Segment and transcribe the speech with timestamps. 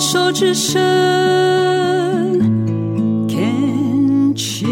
[0.00, 0.78] 手之伸
[3.28, 4.68] ，Can cheers。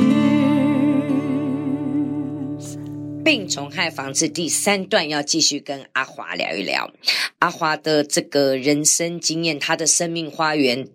[3.24, 6.92] 病虫害防治第三段要继续跟阿华聊一聊
[7.40, 10.86] 阿华的这个人生经验，他的生命花园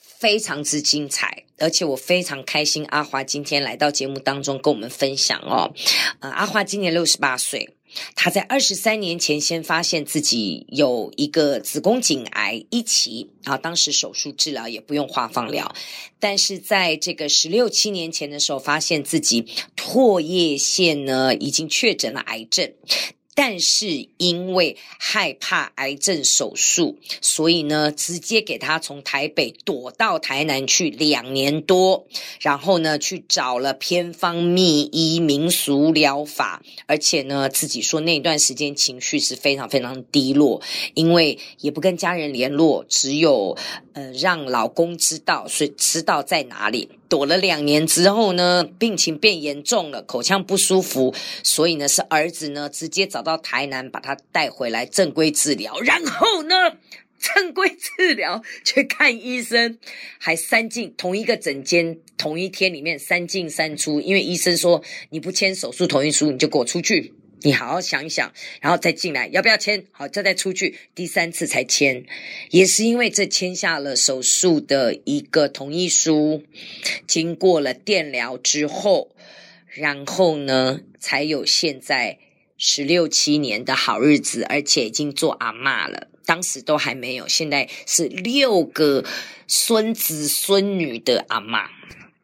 [0.00, 1.44] 非常之精彩。
[1.58, 5.72] 而且我非常开心，阿华今天来到节目当中跟我们分享哦。
[6.20, 7.75] 呃，阿华今年六十八岁，
[8.14, 15.74] 他在二十三年前先发现自己有一个子宫颈癌一期啊，当时手术治疗也不用化放疗，
[16.18, 22.72] 但是在这个十六七年前的时候，发现自己唾液腺呢已经确诊了癌症。
[23.36, 32.06] 但是因为害怕癌症手术，所以呢，直接给他从台北躲到台南去两年多，
[32.40, 40.62] 然后呢，去找了偏方秘医民俗疗法，而且呢，自己说那段时间情绪是非常非常低落，
[40.94, 43.54] 因为也不跟家人联络，只有
[43.92, 46.88] 呃让老公知道，所以知道在哪里。
[47.08, 56.54] 躲了两年之后呢，病情变严重了，口腔不舒服，所以呢，是儿子呢直接找到台南把他带回来正规治疗，然后呢，
[57.18, 59.78] 正规治疗去看医生，
[60.18, 67.14] 还三进同一个诊间，同一天里面三进三出，因为医生说你不签手术同意书，你就给我出去。
[67.46, 69.84] 你好好想一想，然后再进来，要不要签？
[69.92, 72.04] 好，再再出去，第三次才签。
[72.50, 76.42] 也是因为这签下了手术的一个同意书，
[77.06, 79.14] 经过了电疗之后，
[79.68, 82.18] 然后呢，才有现在
[82.58, 86.08] 十六七年的好日子，而且已经做阿嬷了。
[86.24, 89.04] 当时都还没有，现在是六个
[89.46, 91.68] 孙子孙女的阿嬷，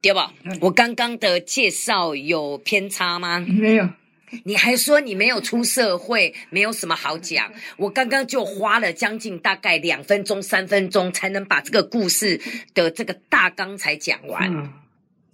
[0.01, 0.35] 对吧？
[0.63, 3.39] 我刚刚的介绍有偏差吗？
[3.39, 3.89] 没有。
[4.45, 7.53] 你还说你没有出社会，没有什么好讲。
[7.77, 12.41] 我刚刚就花了将近大概两分钟、三分钟，才能把这个故事
[12.75, 14.51] 的这个大纲才讲完。
[14.51, 14.73] 嗯、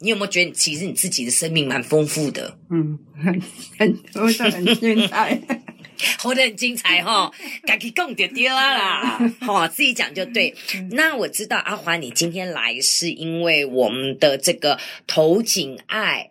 [0.00, 2.58] 你有没有觉得，其实你自己的生命蛮丰富的？
[2.70, 3.40] 嗯，很
[3.78, 5.40] 很活得很精彩，
[6.18, 7.30] 活得很精彩哈。
[7.64, 10.54] 赶紧讲就对啦，好，自己讲就对。
[10.90, 16.30] 那我知道阿华，你今天来是因为我们的这个头颈爱。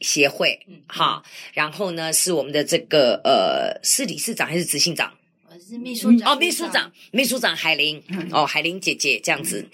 [0.00, 1.22] 协会，嗯好，
[1.52, 5.12] 然后呢，是我们的这个呃，是理事长还是执行长？
[5.48, 6.32] 我是秘书长。
[6.32, 9.64] 哦，秘书长，秘书长海玲，哦，海玲姐姐这样子，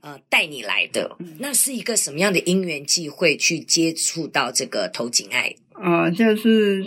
[0.00, 5.54] 呃，带你来的，那是一个什么样的因缘际会去接触到这个头颈爱？
[5.74, 6.82] 哦，就是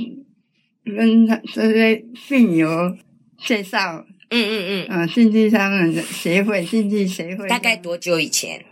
[0.83, 2.97] 跟他这些病友
[3.45, 8.65] 介绍，嗯嗯嗯，啊，竞技他们的协会，竞技协会，大概多久以前？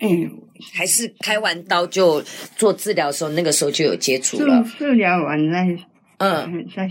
[0.00, 0.30] 嗯，
[0.74, 2.22] 还是开完刀就
[2.56, 4.64] 做治疗的时候，那个时候就有接触了。
[4.78, 5.76] 治疗完再，
[6.18, 6.88] 嗯，才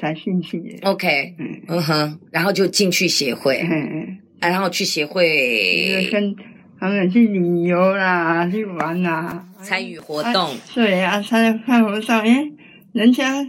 [0.00, 0.76] 才进去。
[0.82, 6.34] OK，嗯嗯哼，然后就进去协会，嗯，然后去协会跟
[6.80, 10.56] 他们去旅游啦，去玩啦，参与活动。
[10.74, 12.20] 对啊，参与看活动。
[12.22, 12.52] 诶，
[12.92, 13.44] 人家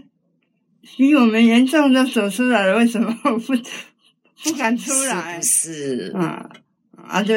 [0.97, 5.41] 比我们严重的手出来了，为什么不不敢出来？
[5.41, 6.47] 是，啊
[7.07, 7.33] 啊就。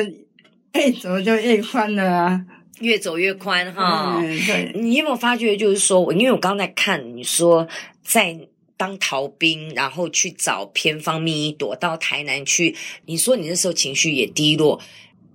[0.78, 2.44] 越走就越宽了啊，
[2.80, 4.18] 越走越宽哈。
[4.22, 4.72] 嗯，对。
[4.74, 7.68] 你有没有发觉，就是说，因为我刚才看你说
[8.02, 12.74] 在当逃兵，然后去找偏方秘医，躲到台南去。
[13.04, 14.80] 你说你那时候情绪也低落，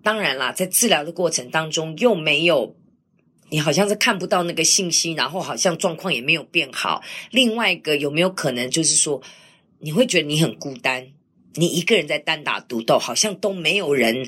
[0.01, 2.75] 当然啦，在治疗的过程当中又没有，
[3.49, 7.01] 你好像是看不到那个信息，然后好像状况也没有变好。
[7.31, 9.21] 另外一个有没有可能就是说，
[9.79, 11.07] 你会觉得你很孤单，
[11.53, 14.27] 你一个人在单打独斗，好像都没有人。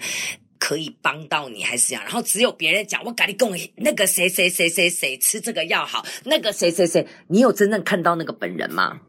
[0.60, 9.00] 可以帮到你还是这样，然后只有别人讲，我跟你讲，那个谁谁谁谁谁吃这个药好，那个谁谁谁，你有真正看到那个本人吗？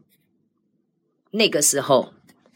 [1.31, 2.13] 那个时候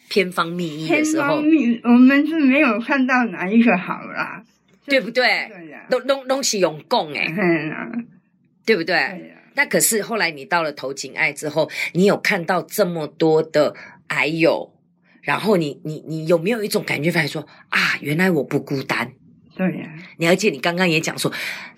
[0.10, 4.44] 偏方秘医的时候，我们是没有看到哪一个好啦，
[4.86, 5.24] 对不对？
[5.50, 7.28] 对呀，都都都是用供哎，
[8.66, 9.34] 对不对？
[9.56, 13.76] 那可是后来你到了头颈癌之后，你有看到这么多的
[14.08, 14.75] 癌友。
[15.26, 19.12] 然后你你你有没有一种感觉，发现说啊，原来我不孤单。
[19.58, 21.32] 对呀，你而且你刚刚也讲说，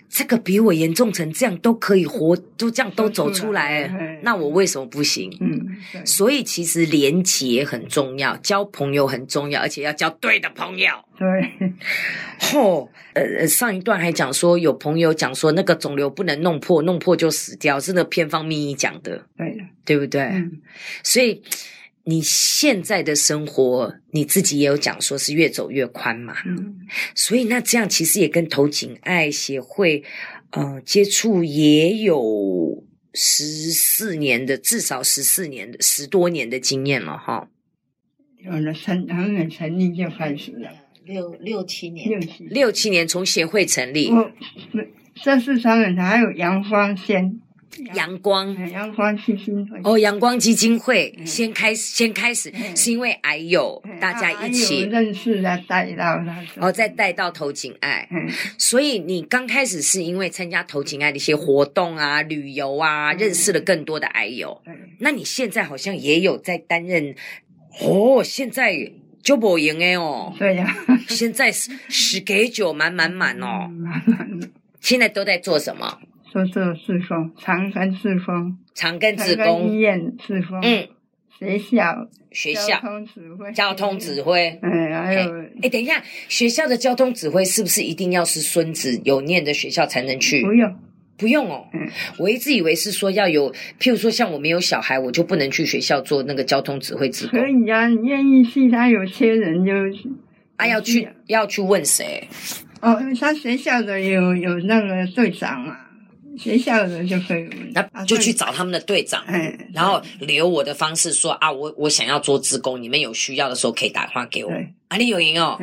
[0.09, 5.31] 这个比我严重成这样都可以活，就这样都走出来，出来那我为什么不行？
[5.39, 10.89] 嗯，所以其实连结很重要，交朋友很重要，而且要交对的朋友。
[11.19, 11.51] 对，
[12.59, 19.23] 哦，呃，上一段还讲说，有朋友讲说，那个肿瘤不能弄破，弄破就死掉，是那偏方秘医讲的。
[19.37, 20.21] 对的，对不对？
[20.23, 20.59] 嗯，
[21.03, 21.43] 所以。
[22.09, 26.77] 你现在的生活，你自己也有讲说是越走越宽嘛，嗯，
[27.13, 30.01] 所以那这样其实也跟头颈爱协会，
[30.51, 37.49] 呃，接触也有十四年的，至少十四年的十多年的经验了哈。
[38.37, 40.69] 有了成，还没成立就开始了，
[41.03, 44.09] 六六七年，六七六七年从协会成立。
[44.09, 44.31] 我，
[45.21, 47.41] 这是他们还有阳光先。
[47.93, 49.79] 阳光，阳光基金会。
[49.83, 58.07] 哦，阳光基金会先开始，先开始是因为癌友大家一起认识的带到他，哦，再带到头颈癌，
[58.57, 64.61] 所以你刚开始是因为参加头颈癌的一些活动啊、旅游啊，认识了更多的癌友。
[64.99, 67.15] 那你现在好像也有在担任
[67.81, 68.91] 哦，现在
[69.21, 70.75] 就不赢哎哦，对呀，
[71.09, 73.69] 现在是十给九满满满哦，
[74.81, 75.99] 现在都在做什么？
[76.45, 80.87] 做做志工，长庚志工，长庚志工医院志工，嗯，
[81.39, 85.19] 学校学校交通指挥，交通指挥，嗯，还有，
[85.63, 90.43] 哎，等一下，学校的交通指挥是不是一定要是孙子有念的学校才能去？
[90.43, 90.75] 不用，
[91.17, 91.65] 不用哦。
[91.73, 91.87] 嗯，
[92.19, 97.39] 我一直以为是说要有，譬如说像我没有小孩，我就不能去学校做那个交通指挥职工。
[97.39, 99.73] 可以啊，你愿意去，他有些人就，
[100.57, 102.27] 啊，要去要去问谁？
[102.81, 105.77] 哦，因为他学校的有有那个队长嘛。
[106.37, 114.51] 学校的人就可以，那就去找他们的队长，嗯，然后留我的方式说啊，我我想要做志工，你们有需要的时候可以打电话给我。
[114.87, 115.59] 啊，你有赢哦。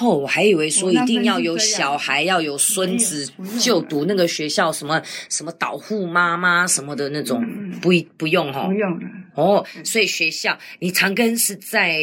[0.00, 3.24] 哦，我还以为说一定要有小孩，要有孙子
[3.60, 7.40] 就读那个学校，什么什么导护妈妈什么的那种，
[7.80, 9.00] 不不用哈，不用。
[9.34, 12.00] 哦，所以学校你长庚是在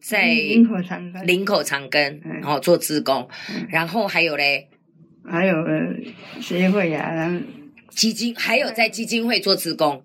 [0.00, 3.28] 在林口长庚，林口长庚，然后做志工，
[3.68, 4.68] 然后还有嘞。
[5.26, 5.54] 还有
[6.40, 7.40] 协会啊，然后
[7.90, 10.04] 基金，还有在基金会做志工，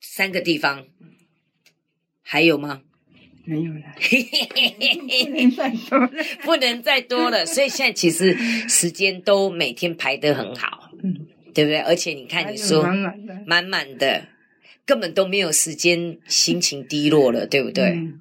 [0.00, 0.84] 三个地方，
[2.22, 2.82] 还有吗？
[3.44, 6.10] 没有了， 不能再多了，
[6.42, 7.46] 不能再多了。
[7.46, 8.36] 所以现在其实
[8.68, 11.80] 时间都每天排得很好，嗯，对不对？
[11.80, 14.28] 而且你看，你说满满的，满满的，
[14.84, 17.86] 根本都没有时间心情低落了，对不对？
[17.86, 18.20] 嗯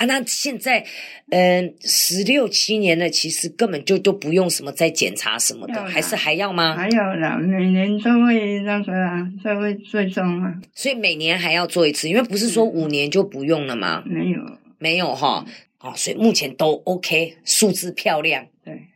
[0.00, 0.82] 啊，那现在，
[1.28, 6.74] 嗯，十六七年了，其实根本就都不用什么再检查什么的，啦还是还要吗？
[6.74, 10.58] 还要啦，每年都会那个啊，都会追踪啊。
[10.74, 14.02] 所以每年还要做一次，因为不是说五年就不用了吗？
[14.06, 14.40] 没有，
[14.78, 15.44] 没有哈。
[15.80, 18.46] 哦，所以目前都 OK，数字漂亮。
[18.64, 18.86] 对，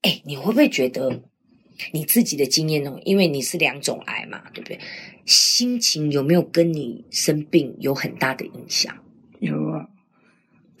[0.00, 1.20] 哎，你会不会觉得
[1.92, 2.98] 你自己的经验呢？
[3.04, 4.78] 因为你是两种癌嘛，对不对？
[5.26, 8.96] 心情有没有跟你生病有很大的影响？
[9.40, 9.86] 有啊。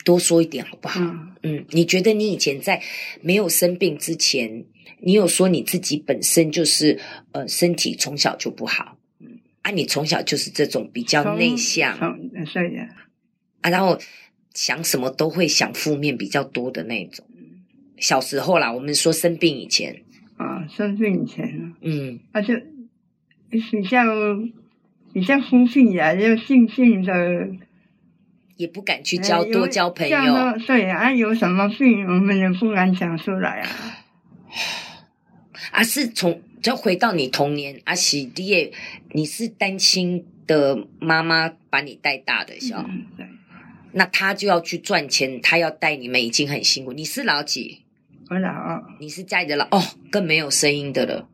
[0.04, 1.00] 多说一点好不好？
[1.00, 2.82] 嗯，嗯，你觉得你以前在
[3.22, 4.64] 没有生病之前，
[5.00, 6.98] 你有说你自己本身就是
[7.32, 11.94] 呃身体从小就不好，嗯，啊，你从小就是这种比较内向，
[12.46, 12.80] 是的，
[13.60, 13.98] 啊，然后
[14.54, 17.24] 想什么都会想负面比较多的那种。
[17.98, 20.02] 小时候啦，我们说生病以前。
[20.36, 22.54] 啊，生病以前，嗯，啊就
[23.50, 24.02] 比较
[25.12, 27.12] 比较孤僻啊，就静静的。
[28.60, 33.70] 也不敢去交多交朋友，对啊，有什么病我们也不敢讲出来啊。
[35.72, 38.70] 啊，是从就回到你童年，阿喜爹，
[39.12, 42.84] 你是单亲的妈妈把你带大的，是吧？
[42.86, 43.26] 嗯，对。
[43.92, 46.92] 那他就要去赚钱，他要带你们已经很辛苦。
[46.92, 47.84] 你是老几？
[48.28, 48.84] 我老二。
[49.00, 51.26] 你是家里的老哦，更没有声音的了。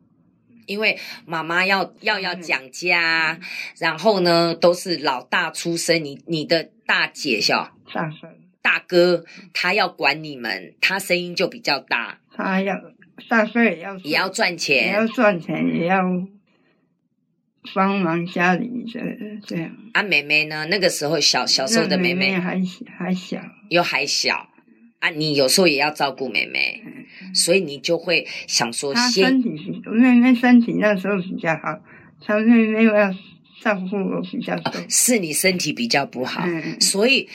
[0.65, 3.37] 因为妈妈要要要讲家，
[3.79, 8.27] 然后呢都是老大出生，你你的大姐笑大哥
[8.61, 12.19] 大哥他要管你们，他声音就比较大。
[12.33, 12.75] 他要
[13.29, 16.03] 大哥也要也要赚钱，也要赚钱，也要
[17.75, 19.01] 帮忙家里的
[19.45, 19.75] 这样。
[19.93, 20.65] 啊，妹妹呢？
[20.69, 22.61] 那个时候小小时候的妹妹，还
[22.97, 24.49] 还小，又还小。
[24.99, 31.79] 啊，你有时候也要照顾妹妹，嗯、所以你就会想说先，她身体，妹妹身体那时候比较好，
[32.19, 33.13] 她妹妹要
[33.61, 34.55] 照顾我比较
[34.89, 37.27] 是你身体比较不好，嗯、所以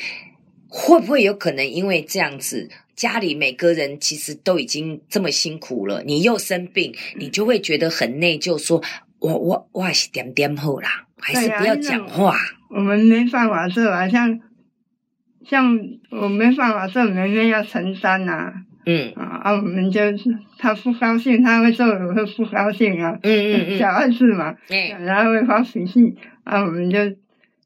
[0.69, 8.83] 会不会有可能因为这样子，家里每个人其实都已经这么辛苦了，你又生病，你就会觉得很内疚，说
[9.19, 12.37] 我我我还是点点好啦，还是不要讲话，
[12.71, 14.41] 我们没办法做啊，像。
[15.45, 15.77] 像
[16.11, 18.55] 我没办法做，妹妹要承担呐、啊。
[18.85, 23.19] 嗯啊，我们就是他不高兴，他会做，我会不高兴啊。
[23.23, 26.99] 嗯嗯嗯，小孩子嘛，嗯，然后会发脾气啊，我们就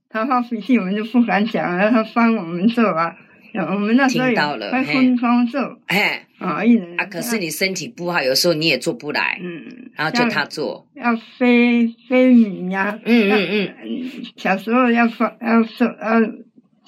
[0.09, 3.15] 他发脾气，我们就不敢讲，让他帮我们做啊。
[3.55, 7.07] 我们那时候会分工做，哎，啊，一人啊。
[7.07, 14.03] 可是你身体不好，有时候你也做不来，嗯，然后就他做，要飞飞米呀，嗯嗯嗯，
[14.37, 16.21] 小时候要放要做要。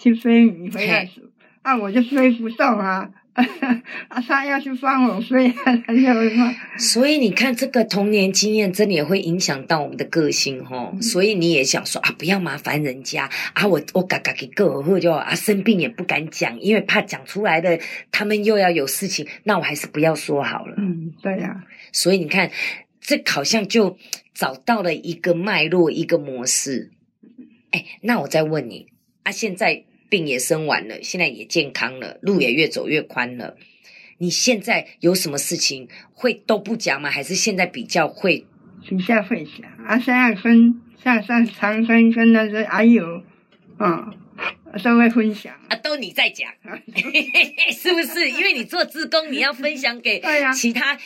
[0.01, 1.23] 去飞米回来煮，
[1.63, 3.11] 啊，我就飞不动啊，
[4.09, 6.55] 啊，他要去帮我飞，他就说。
[6.77, 10.91] 所以你看，这个童年经验真的也会影响到我们的个性哦。
[10.93, 17.79] 嗯、所以你也想说啊，不要麻烦人家啊，我我嘎嘎给个，或者就啊生病也不敢讲，因为怕讲出来的
[18.11, 20.75] 他们又要有事情，那我还是不要说好了。
[20.79, 21.65] 嗯，对呀、啊。
[21.93, 22.51] 所以你看，
[23.01, 23.97] 这好像就
[24.35, 26.91] 找到了一个脉络，一个模式。
[27.71, 28.89] 哎，那我再问你
[29.23, 29.85] 啊，现在。
[30.09, 33.57] 病也生完了，现在也健康了，路也越走越宽了。
[34.19, 37.11] 你现在有什么事情会都不讲吗？
[37.11, 38.45] 还是现在比较会？
[38.89, 43.23] 比较会讲啊，现在跟像像长庚跟那个还有，
[43.79, 44.13] 嗯，
[44.83, 46.51] 都会分享啊，都你在讲，
[47.71, 48.31] 是不是？
[48.31, 50.23] 因为你做志工，你要分享给
[50.55, 50.97] 其他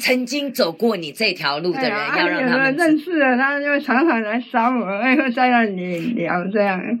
[0.00, 6.98] 曾经走过你这条路的人，要让他们认识了，他就常常来找我，会在那里聊这样。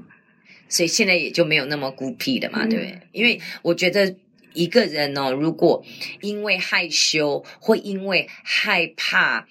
[0.68, 3.00] 所以现在也就没有那么孤僻了嘛，对不对？
[3.12, 4.14] 因为我觉得
[4.54, 5.84] 一个人哦，如果
[6.20, 9.46] 因为害羞或因为害怕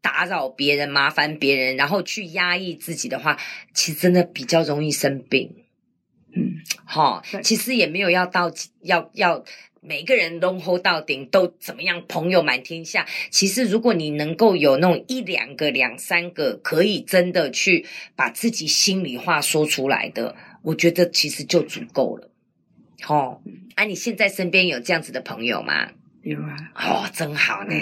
[0.00, 3.36] 打扰别人、麻烦别人，然后去压抑自己的话，
[3.74, 5.52] 其实真的比较容易生病。
[6.32, 9.44] 嗯，好，其实也没有要到要要
[9.80, 13.06] 每个人都 hold 到顶，都怎么样，朋友满天下。
[13.30, 20.36] 其实如果你能够有那种一两个、两三个，可以真的去把自己心里话说出来的。
[20.66, 22.28] 我觉得其实就足够了，
[23.06, 23.40] 哦，
[23.76, 25.86] 啊，你现在身边有这样子的朋友吗？
[26.22, 27.72] 有啊，哦，真好呢，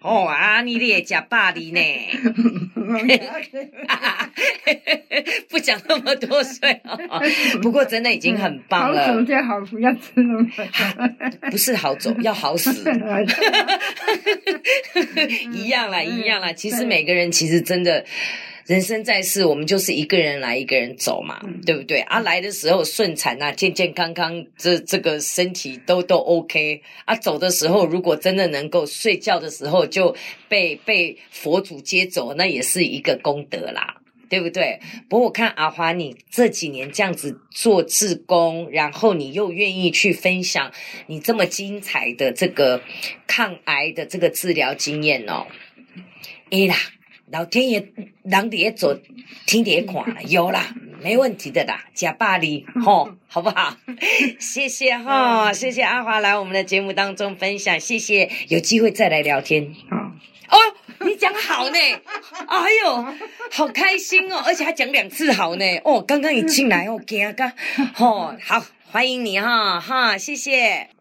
[0.00, 1.80] 哦啊，你也假霸凌呢，
[5.50, 6.98] 不讲那么多岁哦，
[7.60, 9.08] 不过真的已经很棒了。
[9.08, 10.48] 好走就好，不要吃那么
[11.50, 12.72] 不是好走，要好死，
[15.52, 16.50] 一样啦，一样啦。
[16.54, 18.06] 其实每个人其实真的。
[18.72, 22.00] 人生在世，我们就是一个人来，一个人走嘛，嗯、对不对？
[22.00, 26.80] 啊，来的时候顺产啊，健健康康，这这个身体都都 OK。
[27.04, 30.16] 啊，走的时候，如果真的能够睡觉的时候就
[30.48, 33.96] 被被佛祖接走，那也是一个功德啦，
[34.30, 34.80] 对不对？
[35.06, 40.72] 不过我看阿华，你这几年这样子做志工，然后你又愿意去分享
[41.08, 42.80] 你这么精彩的这个
[43.26, 45.46] 抗癌的这个治疗经验哦，
[46.50, 46.74] 哎啦。
[47.32, 47.88] 老天爷，
[48.24, 48.94] 人底下走，
[49.46, 53.74] 天底下看了， 有啦，没问题的啦，假巴黎， 吼，好不好？
[54.38, 59.64] 谢谢哈，谢谢阿华来我们的节目当中分享，谢谢，有机会再来聊天。
[60.50, 60.58] 哦，
[61.06, 61.78] 你讲好呢，
[62.48, 63.06] 哎呦，
[63.50, 67.50] 好开心哦，而且还讲两次好呢，哦，刚刚一进来哦，惊噶，
[67.94, 70.91] 吼，好，欢迎你哈，哈，谢谢。